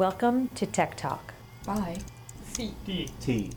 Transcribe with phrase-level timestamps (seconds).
[0.00, 1.34] Welcome to Tech Talk.
[1.66, 1.98] By.
[2.52, 3.54] CDT.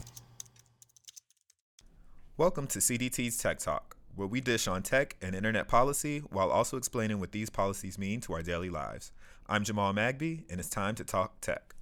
[2.36, 6.76] Welcome to CDT's Tech Talk, where we dish on tech and internet policy while also
[6.76, 9.14] explaining what these policies mean to our daily lives.
[9.48, 11.76] I'm Jamal Magby, and it's time to talk tech.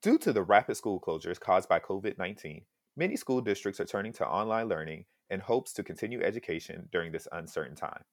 [0.00, 2.62] Due to the rapid school closures caused by COVID 19,
[2.96, 7.28] many school districts are turning to online learning in hopes to continue education during this
[7.32, 8.04] uncertain time.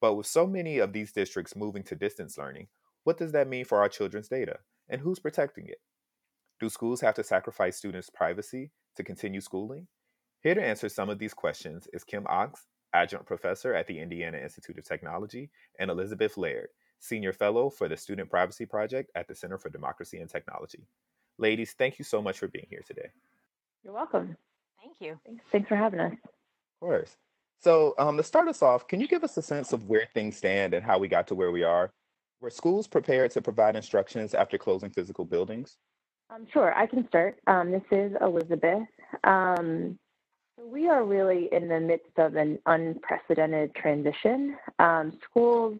[0.00, 2.68] But with so many of these districts moving to distance learning,
[3.04, 4.58] what does that mean for our children's data?
[4.88, 5.78] And who's protecting it?
[6.58, 9.86] Do schools have to sacrifice students' privacy to continue schooling?
[10.42, 14.38] Here to answer some of these questions is Kim Ox, adjunct professor at the Indiana
[14.38, 19.34] Institute of Technology, and Elizabeth Laird, senior fellow for the Student Privacy Project at the
[19.34, 20.86] Center for Democracy and Technology.
[21.38, 23.10] Ladies, thank you so much for being here today.
[23.82, 24.36] You're welcome.
[24.82, 25.18] Thank you.
[25.26, 26.12] Thanks, thanks for having us.
[26.12, 27.16] Of course.
[27.60, 30.36] So, um, to start us off, can you give us a sense of where things
[30.36, 31.92] stand and how we got to where we are?
[32.40, 35.76] Were schools prepared to provide instructions after closing physical buildings?
[36.30, 37.38] Um, sure, I can start.
[37.46, 38.88] Um, this is Elizabeth.
[39.24, 39.98] Um,
[40.56, 44.56] we are really in the midst of an unprecedented transition.
[44.78, 45.78] Um, schools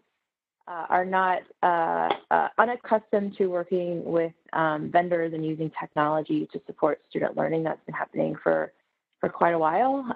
[0.69, 6.61] uh, are not uh, uh, unaccustomed to working with um, vendors and using technology to
[6.67, 7.63] support student learning.
[7.63, 8.71] That's been happening for
[9.19, 10.15] for quite a while.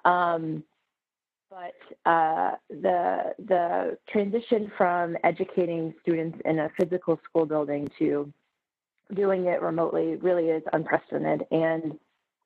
[1.51, 8.33] But uh, the the transition from educating students in a physical school building to
[9.15, 11.99] doing it remotely really is unprecedented and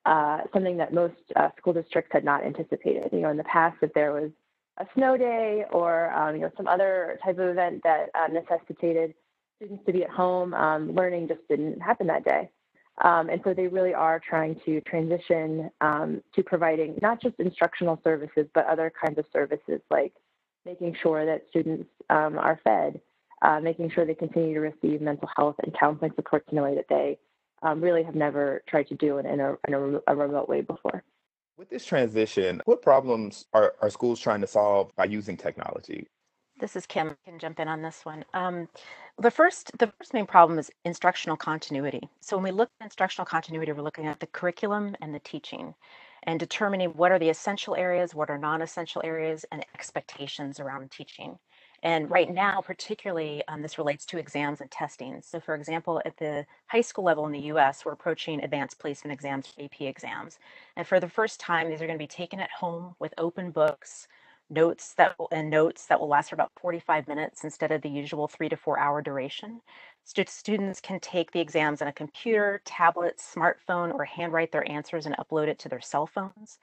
[0.04, 3.08] uh, something that most uh, school districts had not anticipated.
[3.12, 4.30] You know, in the past, if there was
[4.78, 9.14] a snow day or um, you know some other type of event that uh, necessitated
[9.56, 12.50] students to be at home, um, learning just didn't happen that day.
[13.04, 18.00] Um, and so they really are trying to transition um, to providing not just instructional
[18.02, 20.12] services, but other kinds of services like
[20.64, 23.00] making sure that students um, are fed,
[23.42, 26.74] uh, making sure they continue to receive mental health and counseling supports in a way
[26.74, 27.18] that they
[27.62, 30.60] um, really have never tried to do in, in, a, in a, a remote way
[30.60, 31.04] before.
[31.56, 36.06] With this transition, what problems are, are schools trying to solve by using technology?
[36.60, 37.10] This is Kim.
[37.10, 38.24] I can jump in on this one.
[38.34, 38.68] Um,
[39.18, 42.08] the first, the first main problem is instructional continuity.
[42.22, 45.74] So when we look at instructional continuity, we're looking at the curriculum and the teaching,
[46.24, 51.38] and determining what are the essential areas, what are non-essential areas, and expectations around teaching.
[51.82, 55.22] And right now, particularly, um, this relates to exams and testing.
[55.22, 59.12] So, for example, at the high school level in the US, we're approaching advanced placement
[59.14, 60.38] exams, AP exams.
[60.76, 63.50] And for the first time, these are going to be taken at home with open
[63.52, 64.08] books,
[64.50, 67.88] notes that will, and notes that will last for about 45 minutes instead of the
[67.88, 69.60] usual three to four hour duration.
[70.04, 75.16] students can take the exams on a computer, tablet, smartphone, or handwrite their answers and
[75.16, 76.58] upload it to their cell phones.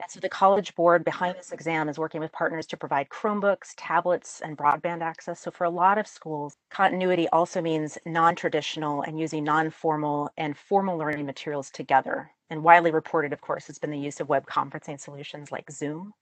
[0.00, 3.74] And so the College Board behind this exam is working with partners to provide Chromebooks,
[3.76, 5.40] tablets, and broadband access.
[5.40, 10.96] So for a lot of schools, continuity also means non-traditional and using non-formal and formal
[10.96, 12.30] learning materials together.
[12.48, 16.14] And widely reported, of course, has been the use of web conferencing solutions like Zoom.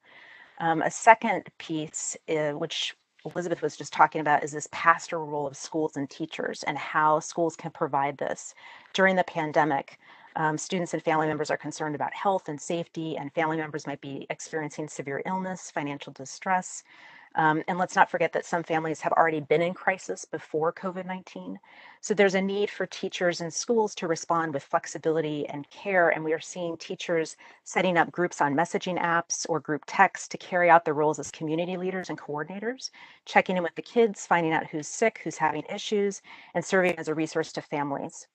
[0.59, 5.47] Um, a second piece, uh, which Elizabeth was just talking about, is this pastoral role
[5.47, 8.55] of schools and teachers and how schools can provide this.
[8.95, 9.99] During the pandemic,
[10.37, 14.01] um, students and family members are concerned about health and safety, and family members might
[14.01, 16.85] be experiencing severe illness, financial distress.
[17.35, 21.07] Um, and let's not forget that some families have already been in crisis before COVID
[21.07, 21.59] 19.
[22.01, 26.11] So there's a need for teachers and schools to respond with flexibility and care.
[26.11, 30.39] And we are seeing teachers setting up groups on messaging apps or group text to
[30.39, 32.91] carry out their roles as community leaders and coordinators,
[33.25, 36.23] checking in with the kids, finding out who's sick, who's having issues,
[36.55, 38.27] and serving as a resource to families.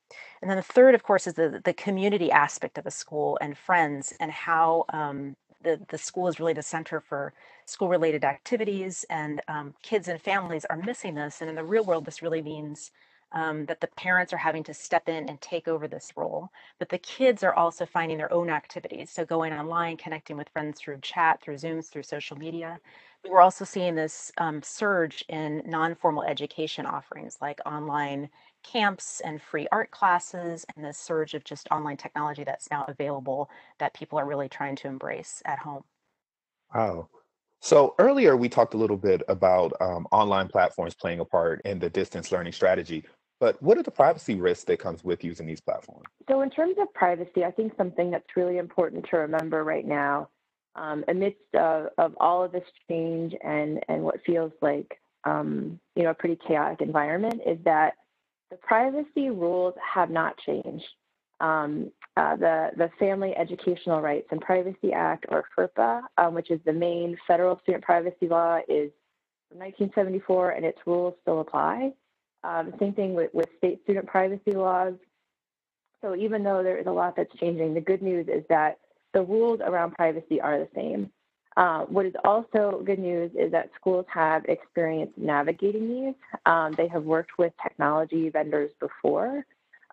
[0.41, 3.57] And then the third, of course, is the, the community aspect of a school and
[3.57, 7.33] friends and how um, the, the school is really the center for
[7.69, 11.41] school related activities and um, kids and families are missing this.
[11.41, 12.91] And in the real world, this really means
[13.33, 16.49] um, that the parents are having to step in and take over this role.
[16.79, 19.09] But the kids are also finding their own activities.
[19.11, 22.79] So going online, connecting with friends through chat, through Zooms, through social media.
[23.27, 28.29] We're also seeing this um, surge in non formal education offerings like online
[28.63, 33.49] camps and free art classes and this surge of just online technology that's now available
[33.79, 35.83] that people are really trying to embrace at home.
[36.73, 37.09] Wow.
[37.63, 41.79] So earlier we talked a little bit about um, online platforms playing a part in
[41.79, 43.05] the distance learning strategy.
[43.39, 46.03] But what are the privacy risks that comes with using these platforms?
[46.29, 50.27] So in terms of privacy, I think something that's really important to remember right now,
[50.75, 56.03] um, amidst of, of all of this change and and what feels like um, you
[56.03, 57.93] know a pretty chaotic environment, is that
[58.51, 60.83] the privacy rules have not changed.
[61.39, 66.59] Um, uh, the, the Family Educational Rights and Privacy Act, or FERPA, um, which is
[66.65, 68.91] the main federal student privacy law, is
[69.49, 71.91] from 1974, and its rules still apply.
[72.43, 74.93] Um, same thing with, with state student privacy laws.
[76.01, 78.79] So even though there is a lot that's changing, the good news is that
[79.13, 81.09] the rules around privacy are the same.
[81.55, 86.15] Uh, what is also good news is that schools have experience navigating these.
[86.45, 89.45] Um, they have worked with technology vendors before.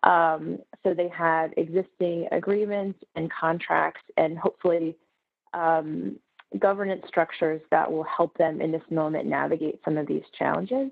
[0.02, 4.96] Um, so they have existing agreements and contracts and hopefully
[5.52, 6.16] um,
[6.58, 10.90] governance structures that will help them in this moment navigate some of these challenges.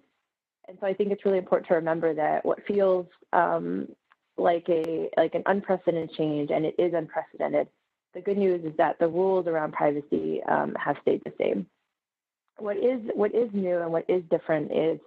[0.68, 3.88] And so I think it's really important to remember that what feels um,
[4.36, 7.68] like a like an unprecedented change, and it is unprecedented,
[8.14, 11.66] the good news is that the rules around privacy um, have stayed the same.
[12.58, 15.00] What is what is new and what is different is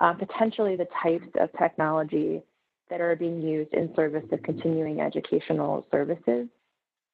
[0.00, 2.42] uh, potentially the types of technology
[2.90, 6.48] that are being used in service of continuing educational services.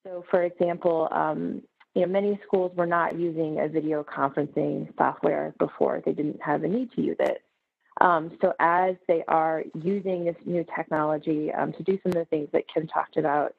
[0.05, 1.62] So, for example, um,
[1.94, 6.64] you know, many schools were not using a video conferencing software before; they didn't have
[6.64, 7.43] a need to use it.
[8.00, 12.25] Um, so, as they are using this new technology um, to do some of the
[12.26, 13.55] things that Kim talked about,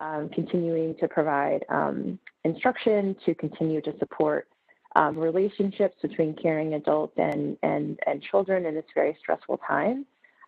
[0.00, 4.48] um, continuing to provide um, instruction, to continue to support
[4.96, 10.06] um, relationships between caring adults and, and, and children in this very stressful time.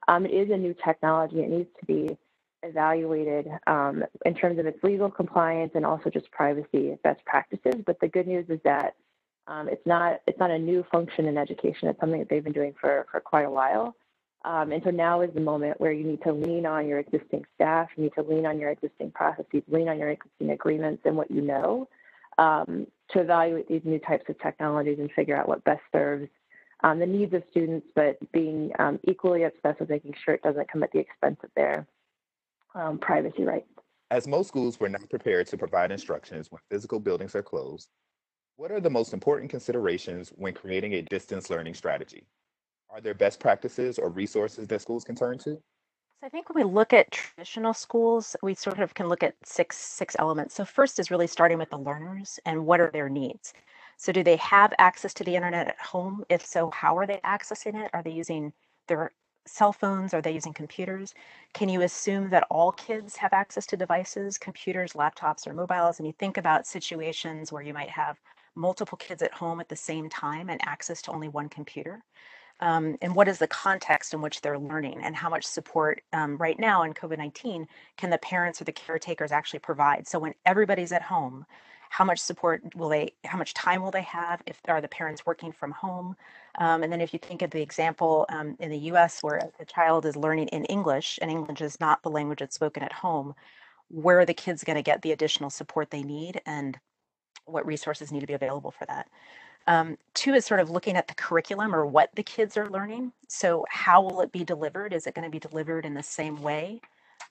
[0.08, 1.40] Um, it is a new technology.
[1.40, 2.16] It needs to be
[2.62, 7.82] evaluated um, in terms of its legal compliance and also just privacy best practices.
[7.84, 8.94] But the good news is that
[9.48, 11.88] um, it's not it's not a new function in education.
[11.88, 13.96] It's something that they've been doing for, for quite a while.
[14.44, 17.44] Um, and so now is the moment where you need to lean on your existing
[17.54, 21.16] staff, you need to lean on your existing processes, lean on your existing agreements and
[21.16, 21.88] what you know
[22.38, 26.28] um, to evaluate these new types of technologies and figure out what best serves
[26.82, 30.70] um, the needs of students, but being um, equally obsessed with making sure it doesn't
[30.70, 31.86] come at the expense of their
[32.74, 33.68] um, privacy rights.
[34.10, 37.88] As most schools were not prepared to provide instructions when physical buildings are closed,
[38.56, 42.26] what are the most important considerations when creating a distance learning strategy?
[42.90, 45.54] Are there best practices or resources that schools can turn to?
[45.54, 49.34] So I think when we look at traditional schools, we sort of can look at
[49.44, 50.54] six six elements.
[50.54, 53.54] So first is really starting with the learners and what are their needs.
[54.02, 56.24] So do they have access to the internet at home?
[56.30, 57.90] If so, how are they accessing it?
[57.94, 58.52] Are they using
[58.88, 59.12] their
[59.46, 60.14] cell phones?
[60.14, 61.14] Are they using computers?
[61.54, 66.00] Can you assume that all kids have access to devices, computers, laptops, or mobiles?
[66.00, 68.20] And you think about situations where you might have
[68.56, 72.02] multiple kids at home at the same time and access to only one computer
[72.60, 76.36] um, and what is the context in which they're learning and how much support um,
[76.38, 77.66] right now in covid-19
[77.96, 81.46] can the parents or the caretakers actually provide so when everybody's at home
[81.92, 85.26] how much support will they how much time will they have if are the parents
[85.26, 86.16] working from home
[86.58, 89.66] um, and then if you think of the example um, in the us where the
[89.66, 93.34] child is learning in english and english is not the language that's spoken at home
[93.88, 96.78] where are the kids going to get the additional support they need and
[97.44, 99.06] what resources need to be available for that
[99.66, 103.12] um, two is sort of looking at the curriculum or what the kids are learning.
[103.28, 104.92] So, how will it be delivered?
[104.92, 106.80] Is it going to be delivered in the same way?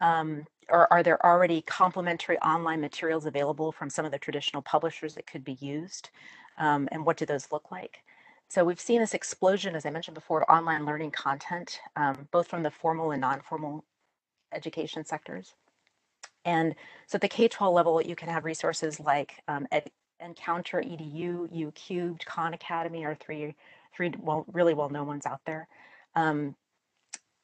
[0.01, 5.15] Um, or are there already complementary online materials available from some of the traditional publishers
[5.15, 6.09] that could be used?
[6.57, 8.03] Um, and what do those look like?
[8.50, 12.48] So, we've seen this explosion, as I mentioned before, of online learning content, um, both
[12.48, 13.86] from the formal and non formal
[14.53, 15.53] education sectors.
[16.46, 16.75] And
[17.08, 21.48] so at the K 12 level, you can have resources like um, ed- Encounter Edu,
[21.51, 23.55] U Cubed, Khan Academy are three
[23.96, 25.67] three well really well known ones out there.
[26.15, 26.55] Um,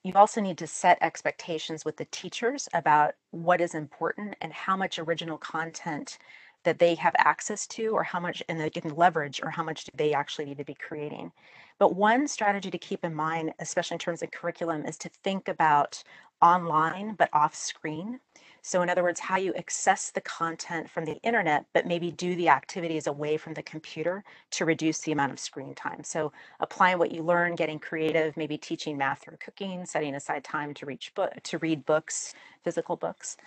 [0.08, 4.78] you also need to set expectations with the teachers about what is important and how
[4.78, 6.18] much original content
[6.64, 9.86] that they have access to or how much and they can leverage or how much
[9.86, 11.32] do they actually need to be creating.
[11.80, 15.48] But one strategy to keep in mind especially in terms of curriculum is to think
[15.48, 16.04] about
[16.42, 18.20] online but off screen
[18.68, 22.36] so, in other words, how you access the content from the internet, but maybe do
[22.36, 26.04] the activities away from the computer to reduce the amount of screen time.
[26.04, 30.74] So, applying what you learn, getting creative, maybe teaching math or cooking, setting aside time
[30.74, 32.34] to reach book to read books,
[32.66, 33.38] physical books.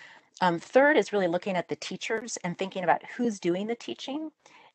[0.40, 4.30] Um, third is really looking at the teachers and thinking about who's doing the teaching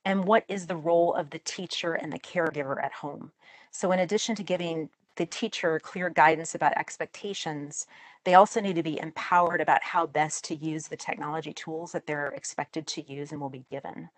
[0.05, 3.31] and what is the role of the teacher and the caregiver at home.
[3.71, 7.87] So, in addition to giving the teacher clear guidance about expectations,
[8.25, 12.07] they also need to be empowered about how best to use the technology tools that
[12.07, 14.09] they're expected to use and will be given.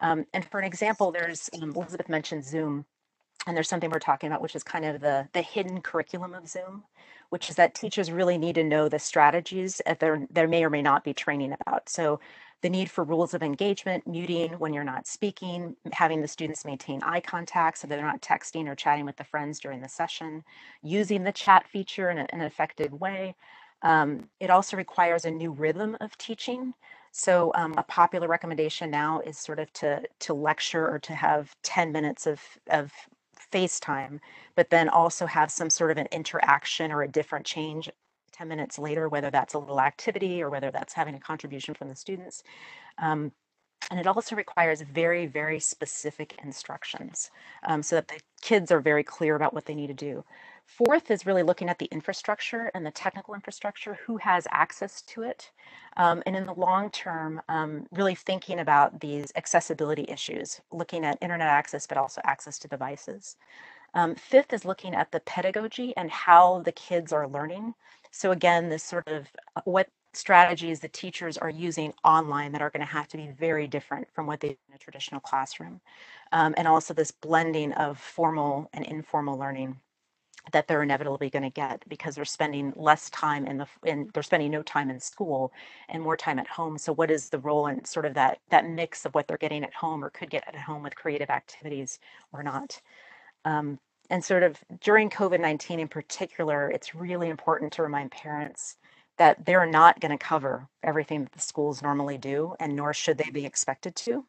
[0.00, 2.84] Um, and for an example, there's um, Elizabeth mentioned Zoom,
[3.46, 6.48] and there's something we're talking about, which is kind of the the hidden curriculum of
[6.48, 6.84] Zoom,
[7.30, 10.70] which is that teachers really need to know the strategies that there there may or
[10.70, 11.88] may not be training about.
[11.88, 12.20] So
[12.62, 17.02] the need for rules of engagement, muting when you're not speaking, having the students maintain
[17.02, 20.44] eye contact so they're not texting or chatting with the friends during the session,
[20.82, 23.34] using the chat feature in, a, in an effective way.
[23.82, 26.74] Um, it also requires a new rhythm of teaching.
[27.10, 31.54] So um, a popular recommendation now is sort of to to lecture or to have
[31.64, 32.40] 10 minutes of,
[32.70, 32.92] of
[33.52, 34.20] FaceTime,
[34.56, 37.90] but then also have some sort of an interaction or a different change
[38.32, 41.88] 10 minutes later, whether that's a little activity or whether that's having a contribution from
[41.88, 42.42] the students.
[42.98, 43.32] Um,
[43.90, 47.30] and it also requires very, very specific instructions
[47.66, 50.24] um, so that the kids are very clear about what they need to do.
[50.64, 55.22] Fourth is really looking at the infrastructure and the technical infrastructure, who has access to
[55.22, 55.50] it.
[55.96, 61.18] Um, and in the long term, um, really thinking about these accessibility issues, looking at
[61.20, 63.36] internet access, but also access to devices.
[63.94, 67.74] Um, fifth is looking at the pedagogy and how the kids are learning.
[68.12, 72.70] So again, this sort of uh, what strategies the teachers are using online that are
[72.70, 75.80] going to have to be very different from what they do in a traditional classroom.
[76.32, 79.80] Um, and also this blending of formal and informal learning
[80.52, 84.24] that they're inevitably going to get because they're spending less time in the in they're
[84.24, 85.52] spending no time in school
[85.88, 88.66] and more time at home so what is the role in sort of that that
[88.68, 92.00] mix of what they're getting at home or could get at home with creative activities
[92.32, 92.80] or not
[93.44, 93.78] um,
[94.12, 98.76] and sort of during covid-19 in particular it's really important to remind parents
[99.18, 103.18] that they're not going to cover everything that the schools normally do and nor should
[103.18, 104.26] they be expected to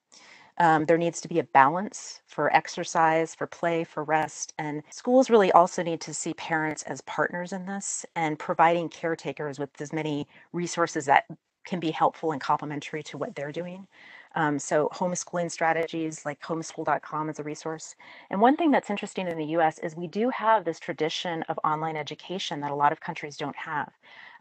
[0.59, 4.53] um, there needs to be a balance for exercise, for play, for rest.
[4.59, 9.59] And schools really also need to see parents as partners in this and providing caretakers
[9.59, 11.25] with as many resources that
[11.65, 13.87] can be helpful and complementary to what they're doing.
[14.35, 17.95] Um, so, homeschooling strategies like homeschool.com is a resource.
[18.29, 21.59] And one thing that's interesting in the US is we do have this tradition of
[21.63, 23.91] online education that a lot of countries don't have.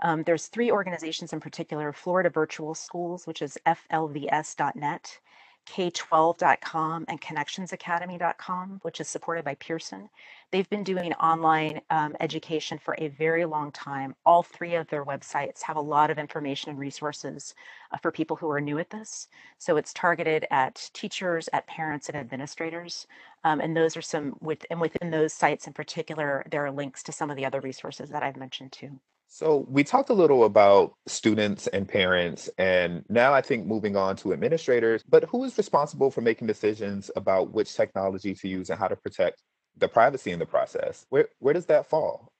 [0.02, 5.18] Um, there's three organizations in particular Florida Virtual Schools, which is flvs.net,
[5.66, 10.08] K12.com and ConnectionsAcademy.com, which is supported by Pearson.
[10.50, 14.14] They've been doing online um, education for a very long time.
[14.26, 17.54] All three of their websites have a lot of information and resources
[17.92, 19.28] uh, for people who are new at this.
[19.58, 23.06] So it's targeted at teachers, at parents, and administrators.
[23.44, 27.02] Um, and those are some, with, and within those sites in particular, there are links
[27.04, 29.00] to some of the other resources that I've mentioned too.
[29.34, 34.14] So we talked a little about students and parents, and now I think moving on
[34.16, 35.02] to administrators.
[35.08, 38.94] But who is responsible for making decisions about which technology to use and how to
[38.94, 39.40] protect
[39.78, 41.06] the privacy in the process?
[41.08, 42.30] Where where does that fall?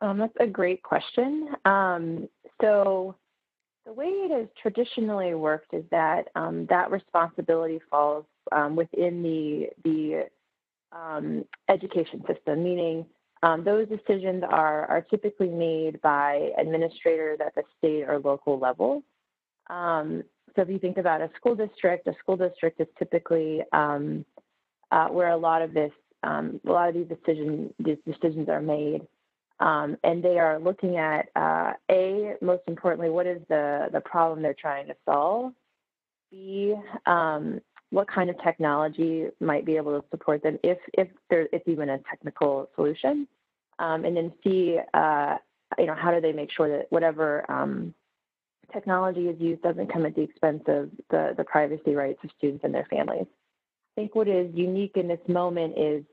[0.00, 1.50] Um, that's a great question.
[1.64, 2.28] Um,
[2.60, 3.14] so
[3.86, 9.68] the way it has traditionally worked is that um, that responsibility falls um, within the
[9.84, 10.26] the
[10.90, 13.06] um, education system, meaning
[13.42, 19.02] um, those decisions are, are typically made by administrators at the state or local level.
[19.68, 20.22] Um,
[20.54, 24.24] so if you think about a school district, a school district is typically um,
[24.90, 25.92] uh, where a lot of this,
[26.22, 29.02] um, a lot of these decisions, these decisions are made.
[29.60, 34.40] Um, and they are looking at uh, a most importantly, what is the the problem
[34.40, 35.52] they're trying to solve?
[36.30, 41.48] B, um, what kind of technology might be able to support them if if there
[41.52, 43.26] it's even a technical solution,
[43.78, 45.36] um, and then see uh,
[45.78, 47.94] you know how do they make sure that whatever um,
[48.72, 52.64] technology is used doesn't come at the expense of the the privacy rights of students
[52.64, 53.26] and their families.
[53.26, 56.04] I think what is unique in this moment is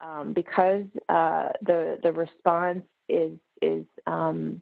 [0.00, 4.60] um, because uh, the the response is is um,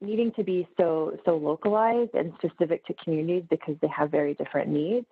[0.00, 4.68] needing to be so so localized and specific to communities because they have very different
[4.68, 5.06] needs.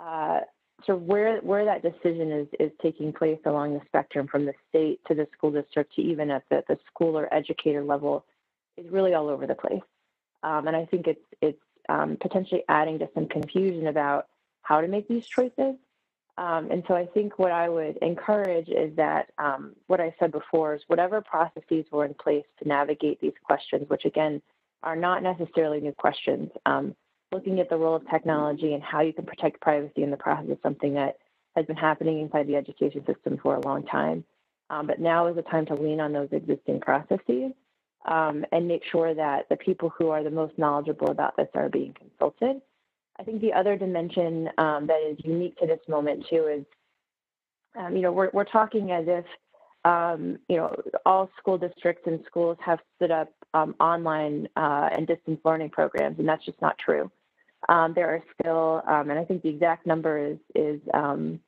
[0.00, 0.40] Uh,
[0.86, 5.00] so where where that decision is is taking place along the spectrum from the state
[5.06, 8.24] to the school district to even at the, the school or educator level
[8.78, 9.82] is really all over the place.
[10.42, 14.26] Um, and I think it's it's um, potentially adding to some confusion about
[14.62, 15.76] how to make these choices.
[16.38, 20.32] Um, and so I think what I would encourage is that um, what I said
[20.32, 24.40] before is whatever processes were in place to navigate these questions, which again
[24.82, 26.94] are not necessarily new questions, um,
[27.32, 30.50] looking at the role of technology and how you can protect privacy in the process
[30.50, 31.18] is something that
[31.56, 34.24] has been happening inside the education system for a long time.
[34.68, 37.52] Um, but now is the time to lean on those existing processes
[38.06, 41.68] um, and make sure that the people who are the most knowledgeable about this are
[41.68, 42.60] being consulted.
[43.18, 46.64] I think the other dimension um, that is unique to this moment too is,
[47.76, 49.24] um, you know, we're, we're talking as if,
[49.84, 55.06] um, you know, all school districts and schools have stood up um, online uh, and
[55.06, 57.10] distance learning programs, and that's just not true.
[57.70, 61.38] Um, there are still, um, and I think the exact number is is um,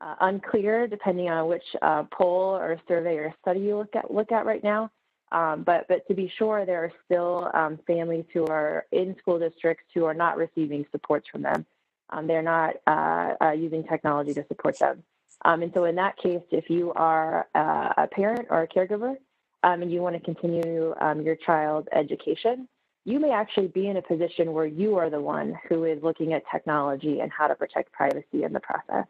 [0.00, 4.32] uh, unclear depending on which uh, poll or survey or study you look at look
[4.32, 4.90] at right now.
[5.32, 9.38] Um, but but to be sure, there are still um, families who are in school
[9.38, 11.66] districts who are not receiving supports from them.
[12.08, 15.04] Um, they're not uh, uh, using technology to support them.
[15.44, 19.14] and so in that case, if you are uh, a parent or a caregiver
[19.62, 22.66] and you want to continue your child's education,
[23.10, 26.32] you may actually be in a position where you are the one who is looking
[26.32, 29.06] at technology and how to protect privacy in the process.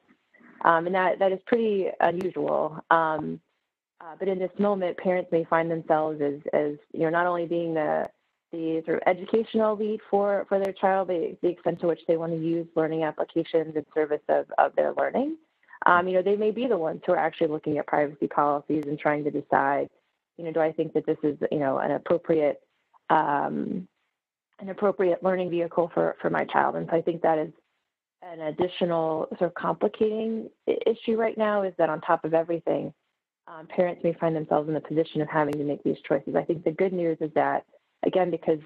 [0.65, 2.83] Um, and that, that is pretty unusual.
[2.91, 3.41] Um,
[4.01, 7.47] uh, but in this moment, parents may find themselves as, as you know, not only
[7.47, 8.09] being the
[8.53, 12.17] the sort of educational lead for, for their child, the, the extent to which they
[12.17, 15.37] want to use learning applications in service of, of their learning.
[15.87, 18.83] Um, you know, they may be the ones who are actually looking at privacy policies
[18.89, 19.89] and trying to decide,
[20.37, 22.61] you know, do I think that this is, you know, an appropriate
[23.11, 23.87] um,
[24.61, 26.77] an appropriate learning vehicle for, for my child.
[26.77, 27.53] And so I think that is
[28.23, 32.93] an additional sort of complicating issue right now is that on top of everything,
[33.47, 36.37] um, parents may find themselves in the position of having to make these choices.
[36.37, 37.65] I think the good news is that,
[38.05, 38.59] again, because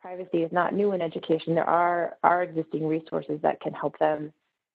[0.00, 4.32] privacy is not new in education, there are, are existing resources that can help them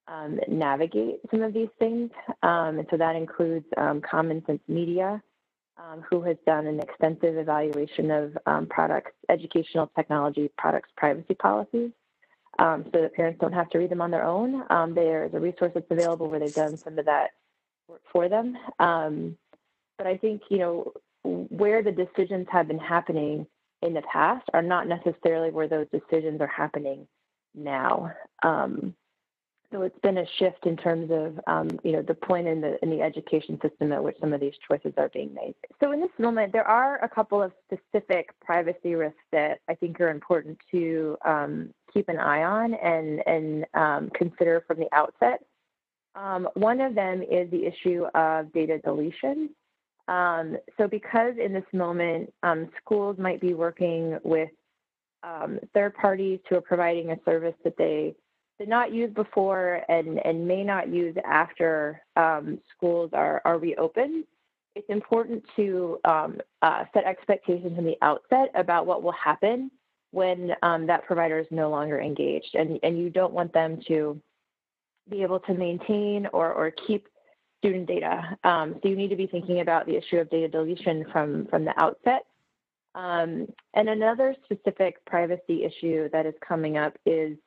[0.08, 2.12] um, navigate some of these things.
[2.44, 5.22] Um, and so that includes um, Common Sense Media,
[5.78, 11.92] um, who has done an extensive evaluation of um, products, educational technology products privacy policies,
[12.60, 14.64] um, so that parents don't have to read them on their own.
[14.70, 17.32] Um, there's a resource that's available where they've done some of that
[17.88, 18.58] work for them.
[18.80, 19.38] Um,
[19.98, 23.48] but I think, you know, where the decisions have been happening
[23.82, 27.08] in the past are not necessarily where those decisions are happening
[27.54, 28.12] now.
[28.44, 28.96] Um,
[29.76, 32.82] so it's been a shift in terms of, um, you know, the point in the
[32.82, 35.54] in the education system at which some of these choices are being made.
[35.84, 40.00] So in this moment, there are a couple of specific privacy risks that I think
[40.00, 45.44] are important to um, keep an eye on and and um, consider from the outset.
[46.16, 49.50] Um, one of them is the issue of data deletion.
[50.08, 54.50] Um, so because in this moment, um, schools might be working with
[55.74, 58.16] third parties who are providing a service that they
[58.60, 64.26] did not use before and, and may not use after um, schools are, are reopened,
[64.76, 69.72] it's important to um, uh, set expectations in the outset about what will happen
[70.12, 72.56] when um, that provider is no longer engaged.
[72.56, 74.20] And, and you don't want them to
[75.10, 77.08] be able to maintain or, or keep
[77.60, 78.38] student data.
[78.44, 81.66] Um, so you need to be thinking about the issue of data deletion from, from
[81.66, 82.26] the outset.
[82.96, 87.38] Um, and another specific privacy issue that is coming up is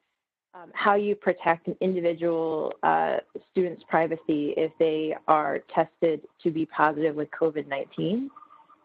[0.55, 3.19] um, how you protect an individual uh,
[3.51, 8.29] student's privacy if they are tested to be positive with COVID-19.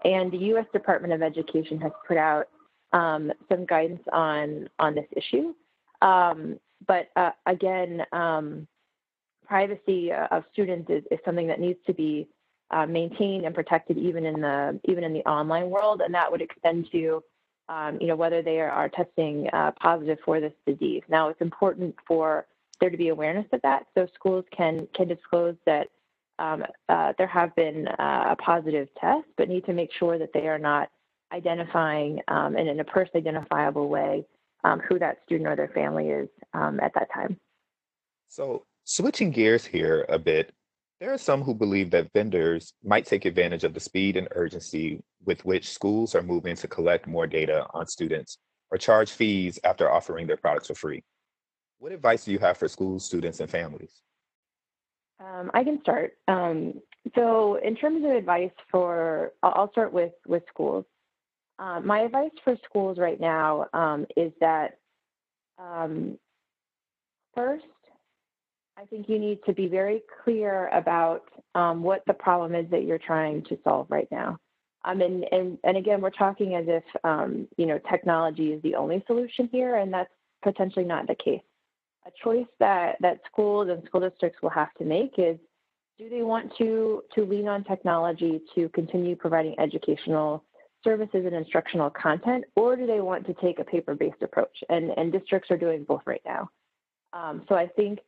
[0.04, 0.66] And the U.S.
[0.74, 2.50] Department of Education has put out
[2.92, 5.54] um, some guidance on on this issue.
[6.02, 8.68] Um, but uh, again, um,
[9.48, 12.28] privacy of students is, is, something that needs to be
[12.72, 16.42] uh, maintained and protected even in the even in the online world, and that would
[16.42, 17.24] extend to
[17.74, 21.02] um, you know, whether they are, are testing uh, positive for this disease.
[21.10, 22.46] Now, it's important for
[22.80, 25.88] there to be awareness of that, so schools can can disclose that
[26.40, 30.34] um, uh, there have been uh, a positive test, but need to make sure that
[30.34, 30.90] they are not
[31.32, 34.26] identifying um, and in a person identifiable way
[34.64, 37.40] um, who that student or their family is um, at that time.
[38.28, 40.54] So, switching gears here a bit,
[41.00, 45.02] there are some who believe that vendors might take advantage of the speed and urgency
[45.26, 48.38] with which schools are moving to collect more data on students
[48.72, 51.04] or charge fees after offering their products for free.
[51.80, 54.02] What advice do you have for schools, students, and families?
[55.20, 56.14] Um, I can start.
[56.28, 56.82] Um,
[57.16, 60.86] so, in terms of advice for, I'll start with with schools.
[61.60, 64.80] Uh, my advice for schools right now um, is that
[65.60, 66.18] um,
[67.36, 67.66] first,
[68.78, 72.84] I think you need to be very clear about um, what the problem is that
[72.86, 74.40] you're trying to solve right now.
[74.86, 78.76] Um, and, and, and again, we're talking as if, um, you know, technology is the
[78.76, 80.12] only solution here, and that's
[80.44, 81.42] potentially not the case.
[82.06, 85.38] A choice that, that schools and school districts will have to make is,
[85.98, 90.44] do they want to, to lean on technology to continue providing educational
[90.84, 94.58] services and instructional content, or do they want to take a paper-based approach?
[94.68, 96.50] And, and districts are doing both right now.
[97.14, 98.00] Um, so I think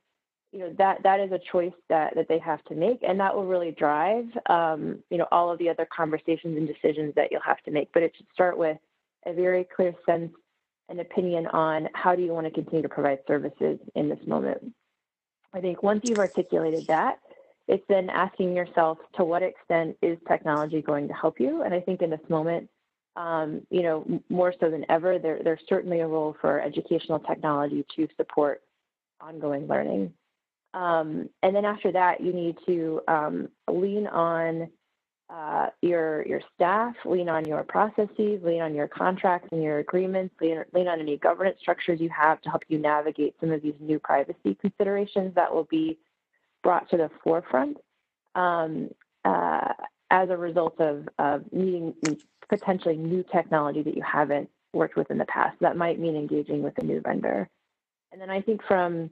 [0.56, 3.36] you know that that is a choice that that they have to make and that
[3.36, 7.42] will really drive um, you know all of the other conversations and decisions that you'll
[7.42, 7.90] have to make.
[7.94, 8.78] But it should start with
[9.26, 10.32] a very clear sense
[10.88, 14.74] and opinion on how do you want to continue to provide services in this moment.
[15.52, 17.20] I think once you've articulated that
[17.68, 21.64] it's then asking yourself to what extent is technology going to help you?
[21.64, 22.70] And i think in this moment
[23.18, 27.86] um, you know more so than ever there, there's certainly a role for educational technology
[27.98, 28.62] to support
[29.20, 30.14] ongoing learning
[30.76, 34.70] um, and then after that, you need to um, lean on
[35.30, 40.36] uh, your your staff, lean on your processes, lean on your contracts and your agreements,
[40.42, 43.74] lean, lean on any governance structures you have to help you navigate some of these
[43.80, 45.98] new privacy considerations that will be
[46.62, 47.78] brought to the forefront
[48.36, 48.90] um,
[49.24, 49.74] uh,
[50.12, 51.96] as a result of, of needing
[52.50, 55.58] potentially new technology that you haven't worked with in the past.
[55.62, 57.50] That might mean engaging with a new vendor.
[58.12, 59.10] And then I think from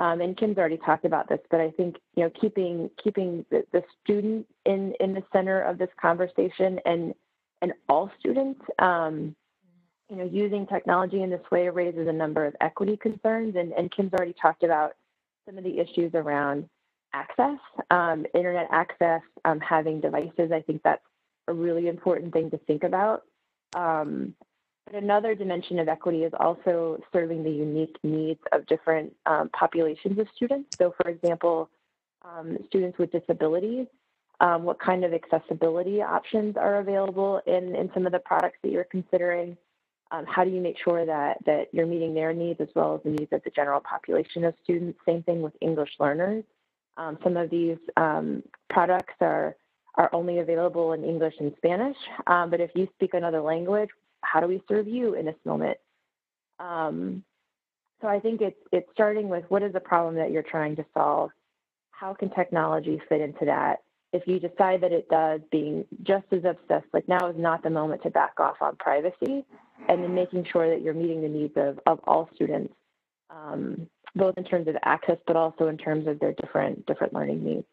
[0.00, 3.64] Um, and Kim's already talked about this, but I think you know keeping keeping the,
[3.72, 7.14] the student in in the center of this conversation and
[7.62, 9.34] and all students, um,
[10.08, 13.54] you know, using technology in this way raises a number of equity concerns.
[13.56, 14.94] And, and Kim's already talked about
[15.46, 16.68] some of the issues around
[17.12, 17.58] access,
[17.90, 20.52] um, internet access, um, having devices.
[20.52, 21.02] I think that's
[21.48, 23.22] a really important thing to think about.
[23.74, 24.34] Um,
[24.86, 30.18] but another dimension of equity is also serving the unique needs of different um, populations
[30.18, 30.76] of students.
[30.76, 31.70] So, for example,
[32.22, 33.86] um, students with disabilities,
[34.40, 38.72] um, what kind of accessibility options are available in, in some of the products that
[38.72, 39.56] you're considering?
[40.12, 43.02] Um, how do you make sure that, that you're meeting their needs as well as
[43.04, 44.98] the needs of the general population of students?
[45.06, 46.42] Same thing with English learners.
[46.96, 49.56] Um, some of these um, products are,
[49.94, 53.90] are only available in English and Spanish, um, but if you speak another language,
[54.22, 55.78] how do we serve you in this moment?
[56.58, 57.24] Um,
[58.00, 60.84] so I think it's, it's starting with what is the problem that you're trying to
[60.94, 61.30] solve?
[61.90, 63.82] How can technology fit into that?
[64.12, 67.70] If you decide that it does, being just as obsessed, like now is not the
[67.70, 69.44] moment to back off on privacy,
[69.88, 72.74] and then making sure that you're meeting the needs of, of all students,
[73.30, 77.44] um, both in terms of access, but also in terms of their different different learning
[77.44, 77.66] needs.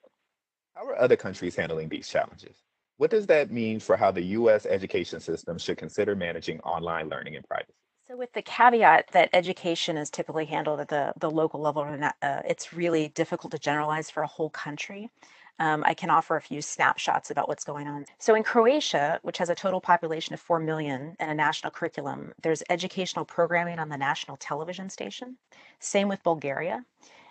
[0.76, 2.56] How are other countries handling these challenges?
[2.98, 4.66] What does that mean for how the U.S.
[4.66, 7.74] education system should consider managing online learning and privacy?
[8.08, 12.42] So, with the caveat that education is typically handled at the, the local level, uh,
[12.48, 15.12] it's really difficult to generalize for a whole country.
[15.60, 18.06] Um, I can offer a few snapshots about what's going on.
[18.18, 22.34] So, in Croatia, which has a total population of 4 million and a national curriculum,
[22.42, 25.38] there's educational programming on the national television station.
[25.80, 26.84] Same with Bulgaria.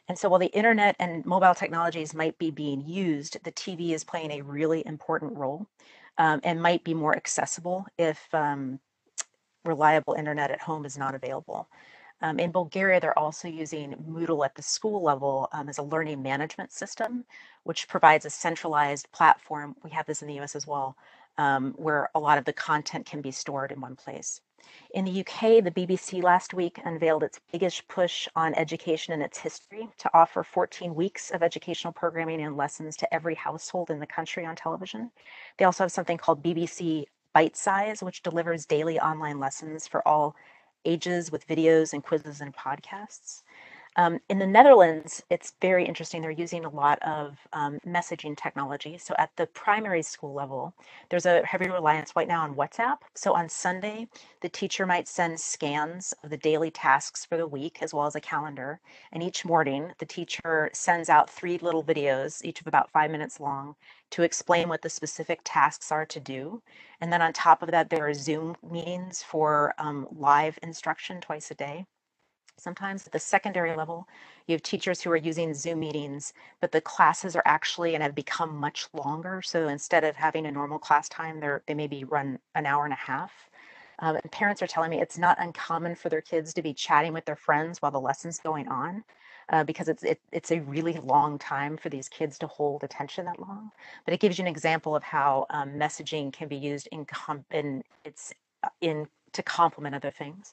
[0.08, 4.04] And so while the internet and mobile technologies might be being used, the TV is
[4.04, 5.66] playing a really important role
[6.18, 8.78] um, and might be more accessible if um,
[9.64, 11.68] reliable internet at home is not available.
[12.22, 16.22] Um, in Bulgaria, they're also using Moodle at the school level um, as a learning
[16.22, 17.24] management system,
[17.64, 19.76] which provides a centralized platform.
[19.84, 20.96] We have this in the US as well,
[21.36, 24.40] um, where a lot of the content can be stored in one place.
[24.90, 29.38] In the UK, the BBC last week unveiled its biggest push on education in its
[29.38, 34.06] history to offer 14 weeks of educational programming and lessons to every household in the
[34.06, 35.10] country on television.
[35.58, 40.34] They also have something called BBC Bitesize, which delivers daily online lessons for all
[40.86, 43.42] ages with videos and quizzes and podcasts.
[43.98, 46.20] Um, in the Netherlands, it's very interesting.
[46.20, 48.98] They're using a lot of um, messaging technology.
[48.98, 50.74] So at the primary school level,
[51.08, 52.98] there's a heavy reliance right now on WhatsApp.
[53.14, 54.08] So on Sunday,
[54.42, 58.14] the teacher might send scans of the daily tasks for the week as well as
[58.14, 58.80] a calendar.
[59.12, 63.40] And each morning, the teacher sends out three little videos, each of about five minutes
[63.40, 63.76] long,
[64.10, 66.62] to explain what the specific tasks are to do.
[67.00, 71.50] And then on top of that, there are Zoom meetings for um, live instruction twice
[71.50, 71.86] a day.
[72.58, 74.08] Sometimes at the secondary level,
[74.46, 78.14] you have teachers who are using Zoom meetings, but the classes are actually and have
[78.14, 79.42] become much longer.
[79.42, 82.94] So instead of having a normal class time, they're, they maybe run an hour and
[82.94, 83.50] a half.
[83.98, 87.12] Um, and parents are telling me it's not uncommon for their kids to be chatting
[87.12, 89.04] with their friends while the lesson's going on.
[89.48, 93.24] Uh, because it's it, it's a really long time for these kids to hold attention
[93.26, 93.70] that long.
[94.04, 97.44] But it gives you an example of how um, messaging can be used in, com-
[97.52, 100.52] in it's uh, in to complement other things.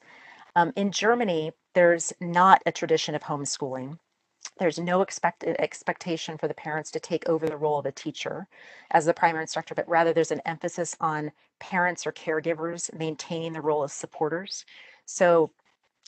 [0.56, 3.98] Um, in Germany, there's not a tradition of homeschooling.
[4.60, 8.48] There's no expected expectation for the parents to take over the role of a teacher
[8.92, 13.62] as the primary instructor, but rather there's an emphasis on parents or caregivers maintaining the
[13.62, 14.66] role as supporters.
[15.06, 15.52] So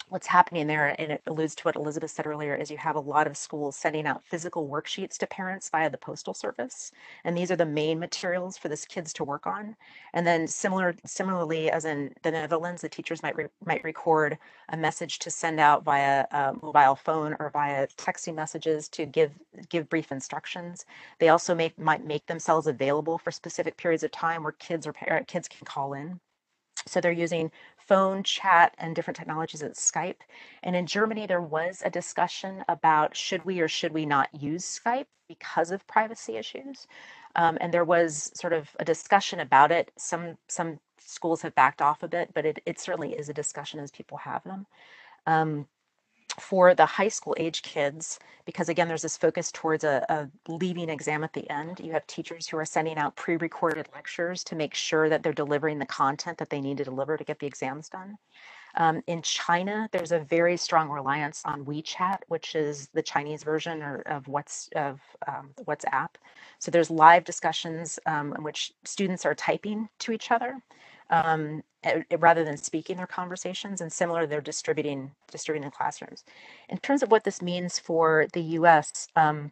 [0.10, 3.00] what's happening there, and it alludes to what Elizabeth said earlier, is you have a
[3.00, 6.92] lot of schools sending out physical worksheets to parents via the postal service,
[7.24, 9.76] and these are the main materials for this kids to work on.
[10.14, 14.38] And then similar, similarly, as in the Netherlands, the teachers might re- might record
[14.70, 16.26] a message to send out via
[16.62, 19.32] mobile phone or via texting messages to give
[19.70, 20.86] give brief instructions.
[21.20, 24.94] They also make might make themselves available for specific periods of time where kids or
[24.94, 26.20] parent kids can call in.
[26.88, 27.52] So they're using
[27.88, 30.22] phone, chat, and different technologies at Skype.
[30.64, 34.80] And in Germany, there was a discussion about should we or should we not use
[34.80, 36.88] Skype because of privacy issues.
[37.36, 39.92] Um, and there was sort of a discussion about it.
[39.98, 43.80] Some some schools have backed off a bit, but it, it certainly is a discussion
[43.80, 44.66] as people have them.
[45.28, 45.68] Um,
[46.40, 50.90] for the high school age kids, because again, there's this focus towards a, a, leaving
[50.90, 51.80] exam at the end.
[51.80, 55.34] You have teachers who are sending out pre recorded lectures to make sure that they're
[55.34, 58.18] delivering the content that they need to deliver to get the exams done.
[58.78, 63.82] Um, in China, there's a very strong reliance on WeChat, which is the Chinese version
[63.82, 66.10] or, of what's of um, WhatsApp.
[66.60, 70.62] So there's live discussions um, in which students are typing to each other.
[71.10, 71.64] Um,
[72.20, 73.82] rather than speaking their conversations.
[73.82, 76.24] And similar, they're distributing distributing the classrooms.
[76.70, 79.08] In terms of what this means for the U.S.
[79.16, 79.52] Um,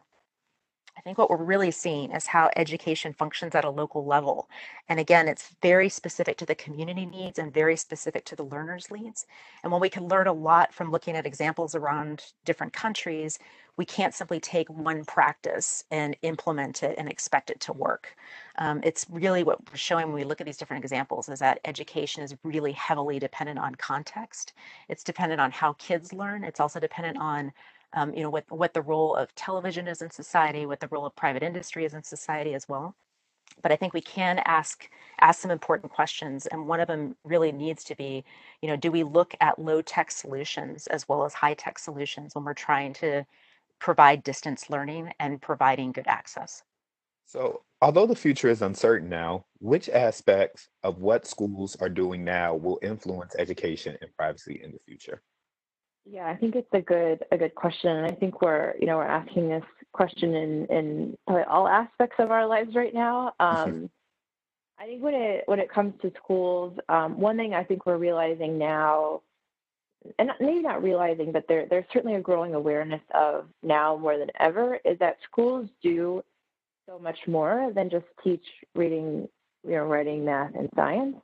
[0.96, 4.48] I think what we're really seeing is how education functions at a local level.
[4.88, 8.90] And again, it's very specific to the community needs and very specific to the learner's
[8.90, 9.26] needs.
[9.62, 13.38] And while we can learn a lot from looking at examples around different countries,
[13.76, 18.14] we can't simply take one practice and implement it and expect it to work.
[18.58, 21.58] Um, it's really what we're showing when we look at these different examples is that
[21.64, 24.52] education is really heavily dependent on context.
[24.88, 26.44] It's dependent on how kids learn.
[26.44, 27.52] It's also dependent on
[27.94, 31.06] um, you know, what, what the role of television is in society, what the role
[31.06, 32.94] of private industry is in society as well.
[33.62, 34.88] But I think we can ask
[35.20, 38.24] ask some important questions, and one of them really needs to be,
[38.60, 42.34] you know, do we look at low tech solutions as well as high tech solutions
[42.34, 43.24] when we're trying to
[43.78, 46.62] provide distance learning and providing good access?
[47.26, 52.54] So, although the future is uncertain now, which aspects of what schools are doing now
[52.54, 55.22] will influence education and privacy in the future?
[56.10, 58.98] Yeah, I think it's a good a good question, and I think we're you know
[58.98, 61.16] we're asking this question in in
[61.48, 63.32] all aspects of our lives right now.
[63.40, 63.88] Um,
[64.78, 67.96] I think when it when it comes to schools, um, one thing I think we're
[67.96, 69.22] realizing now,
[70.18, 74.30] and maybe not realizing, but there there's certainly a growing awareness of now more than
[74.38, 76.22] ever, is that schools do
[76.86, 79.26] so much more than just teach reading,
[79.66, 81.16] you know, writing, math, and science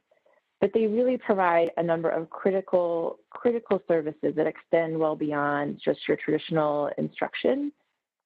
[0.61, 6.07] but they really provide a number of critical critical services that extend well beyond just
[6.07, 7.73] your traditional instruction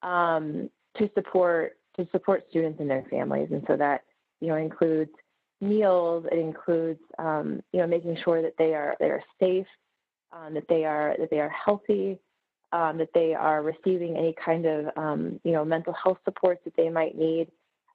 [0.03, 0.69] um,
[0.99, 4.03] to support to support students and their families, and so that
[4.41, 5.13] you know includes
[5.61, 6.27] meals.
[6.31, 9.67] It includes um, you know making sure that they are they are safe,
[10.33, 12.19] um, that they are that they are healthy,
[12.73, 16.75] um, that they are receiving any kind of um, you know mental health supports that
[16.77, 17.49] they might need.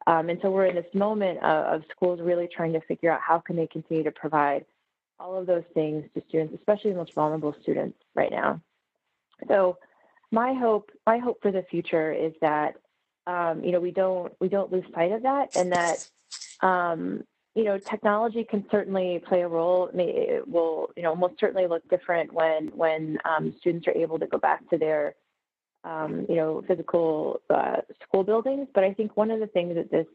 [0.10, 3.22] Um, and so we're in this moment of, of, schools really trying to figure out
[3.22, 4.66] how can they continue to provide
[5.20, 8.60] all of those things to students, especially the most vulnerable students right now.
[9.48, 9.78] So
[10.32, 12.74] my hope, my hope for the future is that
[13.28, 16.10] um, you know we don't we don't lose sight of that, and that
[16.62, 19.92] um, you know technology can certainly play a role.
[19.94, 24.26] It will you know most certainly look different when when um, students are able to
[24.26, 25.14] go back to their
[25.84, 28.68] um, you know, physical uh, school buildings.
[28.74, 30.08] But I think one of the things that this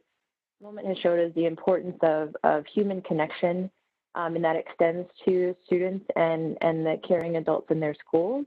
[0.63, 3.71] moment has showed is the importance of, of human connection,
[4.15, 8.47] um, and that extends to students and, and the caring adults in their schools.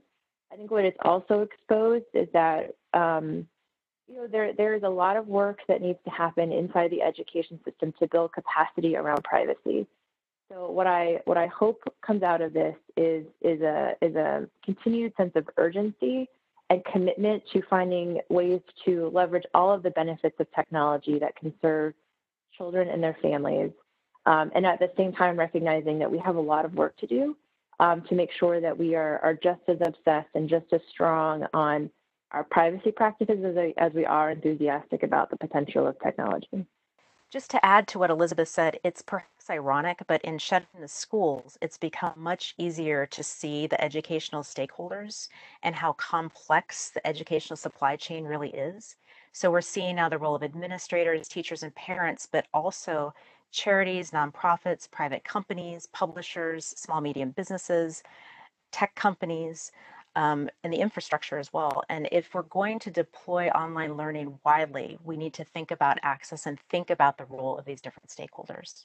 [0.52, 3.46] I think what it's also exposed is that, um,
[4.08, 7.02] you know, there, there is a lot of work that needs to happen inside the
[7.02, 9.86] education system to build capacity around privacy.
[10.50, 14.48] So what I what I hope comes out of this is is a is a
[14.64, 16.26] continued sense of urgency
[16.70, 21.52] and commitment to finding ways to leverage all of the benefits of technology that can
[21.62, 21.94] serve
[22.56, 23.70] children and their families.
[24.26, 27.06] Um, and at the same time, recognizing that we have a lot of work to
[27.06, 27.36] do
[27.80, 31.46] um, to make sure that we are, are just as obsessed and just as strong
[31.54, 31.90] on
[32.32, 36.66] our privacy practices as, as we are enthusiastic about the potential of technology.
[37.30, 41.58] Just to add to what Elizabeth said, it's perhaps ironic, but in shutting the schools,
[41.60, 45.28] it's become much easier to see the educational stakeholders
[45.62, 48.96] and how complex the educational supply chain really is.
[49.32, 53.12] So we're seeing now the role of administrators, teachers, and parents, but also
[53.52, 58.02] charities, nonprofits, private companies, publishers, small medium businesses,
[58.72, 59.70] tech companies,
[60.18, 61.84] um, and the infrastructure as well.
[61.88, 66.44] And if we're going to deploy online learning widely, we need to think about access
[66.44, 68.84] and think about the role of these different stakeholders.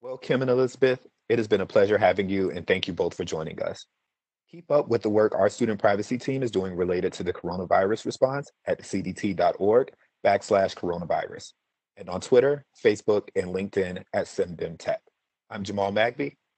[0.00, 3.16] Well, Kim and Elizabeth, it has been a pleasure having you, and thank you both
[3.16, 3.86] for joining us.
[4.48, 8.06] Keep up with the work our student privacy team is doing related to the coronavirus
[8.06, 9.90] response at cdt.org
[10.24, 11.52] backslash coronavirus,
[11.96, 14.98] and on Twitter, Facebook, and LinkedIn at CenDemTech.
[15.50, 16.36] I'm Jamal Magby.